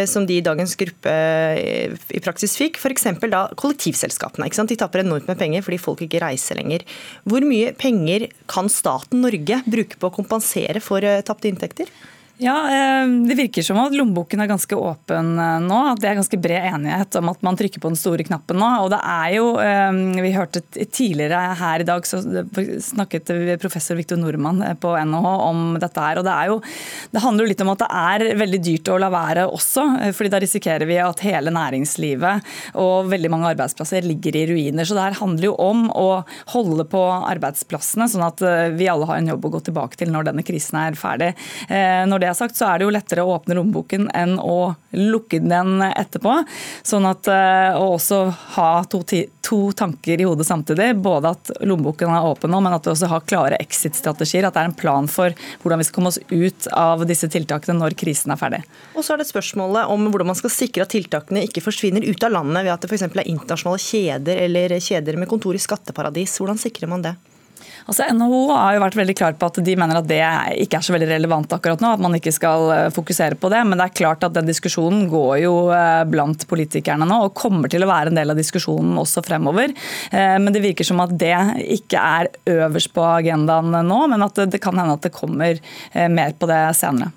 som 0.09 0.27
de 0.29 0.39
i 0.39 0.45
dagens 0.45 0.75
gruppe 0.79 1.13
i 2.13 2.21
praksis 2.23 2.55
fikk. 2.59 2.79
F.eks. 2.81 3.07
da 3.31 3.45
kollektivselskapene. 3.59 4.49
De 4.73 4.79
taper 4.79 5.03
enormt 5.03 5.29
med 5.29 5.39
penger 5.39 5.65
fordi 5.65 5.81
folk 5.81 6.03
ikke 6.05 6.21
reiser 6.23 6.59
lenger. 6.59 6.85
Hvor 7.29 7.45
mye 7.45 7.73
penger 7.77 8.29
kan 8.51 8.71
staten 8.71 9.23
Norge 9.23 9.61
bruke 9.65 9.99
på 9.99 10.09
å 10.09 10.15
kompensere 10.15 10.81
for 10.83 11.05
eh, 11.05 11.21
tapte 11.25 11.49
inntekter? 11.51 11.91
Ja, 12.43 12.55
eh, 12.67 13.07
Det 13.27 13.35
virker 13.35 13.63
som 13.63 13.77
at 13.79 13.93
lommeboken 13.95 14.41
er 14.43 14.49
ganske 14.51 14.75
åpen 14.75 15.37
eh, 15.39 15.59
nå. 15.63 15.77
at 15.93 16.01
Det 16.03 16.09
er 16.09 16.17
ganske 16.17 16.39
bred 16.43 16.65
enighet 16.73 17.15
om 17.15 17.29
at 17.31 17.43
man 17.45 17.55
trykker 17.55 17.79
på 17.79 17.91
den 17.91 17.99
store 17.99 18.25
knappen 18.27 18.59
nå. 18.59 18.71
og 18.83 18.89
det 18.91 18.99
er 18.99 19.29
jo, 19.37 19.45
eh, 19.63 19.99
Vi 20.25 20.33
hørte 20.35 20.63
tidligere 20.83 21.39
her 21.59 21.83
i 21.83 21.87
dag 21.87 22.03
så 22.07 22.19
snakket 22.83 23.31
professor 23.61 23.95
Viktor 23.95 24.19
Nordmann 24.19 24.59
på 24.81 24.91
NHH 24.91 25.31
om 25.47 25.61
dette. 25.79 25.99
her, 26.03 26.19
og 26.19 26.25
Det 26.25 26.33
jo, 26.49 26.59
det 27.13 27.21
handler 27.21 27.45
jo 27.45 27.49
litt 27.49 27.61
om 27.61 27.71
at 27.71 27.83
det 27.83 27.89
er 27.89 28.35
veldig 28.35 28.61
dyrt 28.63 28.91
å 28.91 28.99
la 28.99 29.09
være 29.13 29.47
også. 29.47 30.11
fordi 30.13 30.29
Da 30.33 30.39
risikerer 30.39 30.85
vi 30.85 30.97
at 30.97 31.23
hele 31.23 31.53
næringslivet 31.53 32.43
og 32.75 33.07
veldig 33.07 33.29
mange 33.31 33.53
arbeidsplasser 33.53 34.03
ligger 34.03 34.35
i 34.35 34.45
ruiner. 34.51 34.83
så 34.83 34.95
Det 34.95 35.03
her 35.03 35.19
handler 35.21 35.43
jo 35.43 35.55
om 35.55 35.89
å 35.89 36.25
holde 36.51 36.83
på 36.83 37.03
arbeidsplassene, 37.23 38.09
sånn 38.09 38.27
at 38.27 38.75
vi 38.75 38.89
alle 38.89 39.05
har 39.05 39.17
en 39.17 39.27
jobb 39.27 39.45
å 39.45 39.53
gå 39.55 39.63
tilbake 39.63 39.95
til 39.95 40.11
når 40.11 40.31
denne 40.31 40.43
krisen 40.43 40.79
er 40.79 40.99
ferdig. 40.99 41.35
Når 41.69 42.19
det 42.19 42.32
er 42.33 42.39
sagt, 42.39 42.57
så 42.57 42.67
er 42.69 42.79
det 42.79 42.87
jo 42.87 42.93
lettere 42.93 43.23
å 43.23 43.35
åpne 43.35 43.57
lommeboken 43.57 44.09
enn 44.17 44.35
å 44.41 44.73
lukke 44.93 45.39
den 45.43 45.81
etterpå. 45.85 46.35
Sånn 46.85 47.07
at 47.09 47.29
eh, 47.31 47.77
å 47.77 47.93
også 47.95 48.19
ha 48.55 48.69
to, 48.89 49.01
to, 49.05 49.59
tanker 49.77 50.21
i 50.21 50.27
hodet 50.27 50.47
samtidig. 50.47 50.91
Både 51.03 51.33
at 51.33 51.51
lommeboken 51.63 52.13
er 52.13 52.29
åpen 52.29 52.53
nå, 52.53 52.61
men 52.63 52.75
at 52.75 52.87
vi 52.87 52.93
også 52.93 53.09
har 53.11 53.25
klare 53.29 53.59
exit-strategier. 53.63 54.47
At 54.47 54.57
det 54.57 54.63
er 54.63 54.71
en 54.71 54.77
plan 54.77 55.09
for 55.11 55.35
hvordan 55.63 55.81
vi 55.81 55.87
skal 55.87 55.99
komme 55.99 56.13
oss 56.13 56.21
ut 56.29 56.69
av 56.77 57.05
disse 57.09 57.29
tiltakene 57.33 57.79
når 57.79 57.97
krisen 57.99 58.33
er 58.33 58.41
ferdig. 58.41 58.63
Og 58.93 59.05
så 59.05 59.15
er 59.15 59.23
det 59.23 59.29
spørsmålet 59.29 59.91
om 59.93 60.09
hvordan 60.09 60.33
man 60.33 60.39
skal 60.39 60.53
sikre 60.53 60.87
at 60.87 60.93
tiltakene 60.93 61.45
ikke 61.47 61.63
forsvinner 61.65 62.05
ut 62.05 62.25
av 62.25 62.35
landet 62.35 62.65
ved 62.65 62.75
at 62.75 62.85
det 62.85 62.91
f.eks. 62.91 63.07
er 63.09 63.29
internasjonale 63.29 63.83
kjeder 63.83 64.45
eller 64.47 64.79
kjeder 64.83 65.19
med 65.21 65.31
kontor 65.31 65.57
i 65.57 65.61
skatteparadis. 65.61 66.39
Hvordan 66.41 66.61
sikrer 66.61 66.91
man 66.91 67.05
det? 67.05 67.17
Altså 67.83 68.07
NHO 68.15 68.41
har 68.51 68.75
jo 68.77 68.83
vært 68.83 68.97
veldig 68.97 69.15
klar 69.17 69.35
på 69.39 69.49
at 69.49 69.59
de 69.65 69.75
mener 69.79 69.99
at 69.99 70.07
det 70.07 70.19
ikke 70.63 70.79
er 70.79 70.85
så 70.85 70.95
veldig 70.95 71.09
relevant 71.09 71.55
akkurat 71.55 71.83
nå. 71.83 71.93
At 71.95 72.03
man 72.03 72.15
ikke 72.17 72.33
skal 72.35 72.69
eh, 72.75 72.89
fokusere 72.95 73.37
på 73.39 73.51
det. 73.53 73.63
Men 73.67 73.79
det 73.79 73.87
er 73.87 73.97
klart 74.01 74.23
at 74.27 74.35
den 74.37 74.47
diskusjonen 74.49 75.07
går 75.11 75.41
jo 75.43 75.55
eh, 75.75 76.03
blant 76.09 76.47
politikerne 76.49 77.07
nå, 77.09 77.19
og 77.27 77.35
kommer 77.37 77.71
til 77.71 77.83
å 77.85 77.89
være 77.91 78.13
en 78.13 78.19
del 78.19 78.33
av 78.33 78.39
diskusjonen 78.39 78.95
også 79.01 79.25
fremover. 79.25 79.73
Eh, 80.11 80.37
men 80.39 80.51
det 80.55 80.63
virker 80.63 80.87
som 80.87 81.01
at 81.03 81.15
det 81.19 81.35
ikke 81.79 81.99
er 81.99 82.31
øverst 82.53 82.93
på 82.95 83.03
agendaen 83.07 83.75
nå, 83.87 83.99
men 84.11 84.23
at 84.25 84.45
det 84.47 84.61
kan 84.63 84.77
hende 84.79 84.95
at 84.97 85.03
det 85.05 85.13
kommer 85.15 85.59
mer 85.93 86.33
på 86.39 86.47
det 86.49 86.61
senere. 86.77 87.11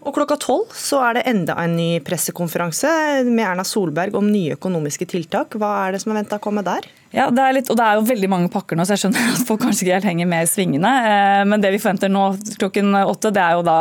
Og 0.00 0.14
klokka 0.16 0.38
tolv 0.40 0.72
så 0.76 1.02
er 1.04 1.18
det 1.18 1.26
enda 1.28 1.58
en 1.60 1.74
ny 1.76 1.90
pressekonferanse 2.04 2.90
med 3.28 3.44
Erna 3.44 3.66
Solberg 3.68 4.16
om 4.16 4.30
nye 4.32 4.56
økonomiske 4.56 5.08
tiltak. 5.10 5.58
Hva 5.60 5.74
er 5.84 5.94
det 5.94 6.02
som 6.04 6.14
er 6.14 6.22
venta 6.22 6.40
å 6.40 6.42
komme 6.42 6.64
der? 6.64 6.88
Ja, 7.10 7.24
det 7.34 7.42
er 7.42 7.54
litt, 7.56 7.70
og 7.72 7.74
det 7.74 7.82
er 7.82 7.96
jo 7.98 8.06
veldig 8.06 8.28
mange 8.30 8.48
pakker 8.52 8.78
nå, 8.78 8.84
så 8.86 8.94
jeg 8.94 9.02
skjønner 9.02 9.32
at 9.32 9.40
folk 9.48 9.64
kanskje 9.64 9.82
ikke 9.82 9.96
helt 9.96 10.06
henger 10.06 10.28
med 10.30 10.46
i 10.46 10.50
svingene. 10.50 10.90
Eh, 11.10 11.40
men 11.50 11.62
det 11.62 11.72
vi 11.74 11.80
forventer 11.82 12.12
nå 12.12 12.22
klokken 12.60 12.94
åtte, 13.00 13.32
det 13.34 13.42
er 13.42 13.56
jo 13.58 13.64
da 13.66 13.78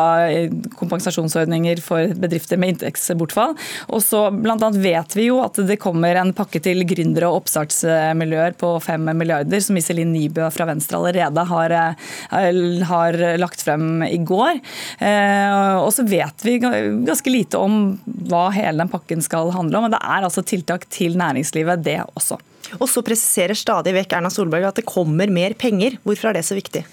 kompensasjonsordninger 0.80 1.84
for 1.86 2.16
bedrifter 2.18 2.58
med 2.58 2.74
inntektsbortfall. 2.74 3.54
Og 3.94 4.02
så 4.02 4.24
annet 4.34 4.82
vet 4.82 5.14
vi 5.20 5.28
jo 5.28 5.38
at 5.44 5.62
det 5.70 5.78
kommer 5.82 6.18
en 6.18 6.34
pakke 6.34 6.64
til 6.66 6.82
gründere 6.90 7.30
og 7.30 7.44
oppstartsmiljøer 7.44 8.58
på 8.58 8.74
fem 8.82 9.06
milliarder, 9.14 9.62
som 9.62 9.78
Iselin 9.78 10.10
Nybø 10.16 10.50
fra 10.56 10.66
Venstre 10.72 10.98
allerede 10.98 11.46
har, 11.54 11.78
eh, 11.78 12.84
har 12.90 13.22
lagt 13.38 13.62
frem 13.62 14.02
i 14.10 14.18
går. 14.18 14.58
Eh, 15.06 15.78
og 15.78 15.94
så 15.94 16.08
vet 16.10 16.50
vi 16.50 16.58
ganske 16.66 17.30
lite 17.30 17.62
om 17.62 18.00
hva 18.26 18.48
hele 18.58 18.82
den 18.82 18.90
pakken 18.90 19.22
skal 19.22 19.54
handle 19.54 19.78
om. 19.78 19.86
Men 19.86 20.00
det 20.00 20.02
er 20.02 20.26
altså 20.26 20.42
tiltak 20.42 20.90
til 20.90 21.14
næringslivet, 21.14 21.86
det 21.86 22.02
også. 22.18 22.42
Og 22.78 22.88
så 22.92 23.04
presiserer 23.06 23.58
stadig 23.58 23.96
vekk 23.98 24.20
Erna 24.20 24.32
Solberg 24.34 24.70
at 24.70 24.82
det 24.82 24.88
kommer 24.90 25.32
mer 25.34 25.58
penger. 25.58 25.98
Hvorfor 26.06 26.30
er 26.30 26.40
det 26.40 26.48
så 26.48 26.58
viktig? 26.58 26.86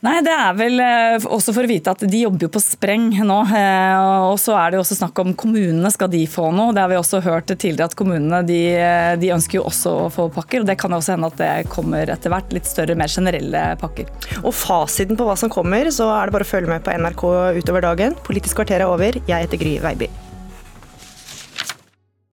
Nei, 0.00 0.14
Det 0.24 0.32
er 0.32 0.54
vel 0.56 0.80
eh, 0.80 1.24
også 1.28 1.52
for 1.52 1.66
å 1.66 1.68
vite 1.68 1.92
at 1.92 2.02
de 2.08 2.22
jobber 2.22 2.46
jo 2.46 2.52
på 2.54 2.62
spreng 2.64 3.10
nå. 3.28 3.36
Eh, 3.52 4.28
og 4.30 4.38
så 4.40 4.54
er 4.56 4.72
det 4.72 4.78
jo 4.78 4.84
også 4.86 4.96
snakk 4.96 5.20
om 5.20 5.34
kommunene, 5.36 5.90
skal 5.92 6.08
de 6.12 6.22
få 6.30 6.46
noe? 6.56 6.72
Det 6.72 6.80
har 6.80 6.88
vi 6.88 6.96
også 6.96 7.20
hørt 7.26 7.52
tidligere 7.52 7.90
at 7.90 7.96
kommunene 8.00 8.40
de, 8.48 8.62
eh, 8.80 9.10
de 9.20 9.34
ønsker 9.36 9.60
jo 9.60 9.66
også 9.68 9.92
å 10.06 10.08
få 10.14 10.30
pakker. 10.32 10.64
og 10.64 10.70
Det 10.70 10.78
kan 10.80 10.96
jo 10.96 11.02
også 11.02 11.18
hende 11.18 11.28
at 11.28 11.36
det 11.42 11.68
kommer 11.74 12.14
etter 12.16 12.32
hvert 12.32 12.56
litt 12.56 12.70
større, 12.70 12.96
mer 12.96 13.12
generelle 13.12 13.66
pakker. 13.82 14.08
Og 14.40 14.56
fasiten 14.56 15.20
på 15.20 15.28
hva 15.28 15.36
som 15.36 15.52
kommer, 15.52 15.92
så 15.92 16.08
er 16.16 16.24
det 16.24 16.38
bare 16.38 16.48
å 16.48 16.52
følge 16.54 16.72
med 16.72 16.86
på 16.86 16.96
NRK 16.96 17.28
utover 17.60 17.84
dagen. 17.90 18.16
Politisk 18.24 18.62
kvarter 18.62 18.80
er 18.80 18.88
over. 18.88 19.20
Jeg 19.20 19.36
heter 19.44 19.60
Gry 19.60 19.76
Veiby. 19.84 20.08